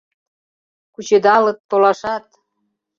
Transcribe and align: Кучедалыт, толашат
Кучедалыт, 0.93 1.59
толашат 1.69 2.25